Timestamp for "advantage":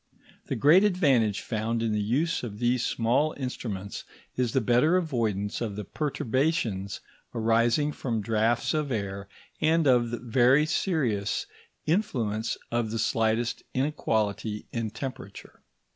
0.83-1.41